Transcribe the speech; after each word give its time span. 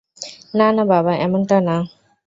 না 0.53 0.67
না 0.75 0.83
বাবা, 0.85 1.13
এমনটা 1.17 1.57
না। 1.67 1.75